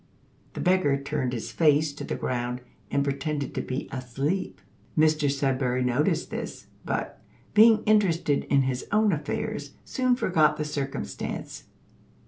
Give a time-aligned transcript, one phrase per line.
[0.53, 4.59] The beggar turned his face to the ground, and pretended to be asleep.
[4.97, 7.21] Mr Sudberry noticed this; but,
[7.53, 11.65] being interested in his own affairs, soon forgot the circumstance.